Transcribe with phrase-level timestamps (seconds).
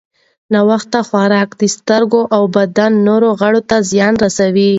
[0.53, 4.69] ناوخته خوراک د سترګو او بدن نورو غړو ته زیان رسوي.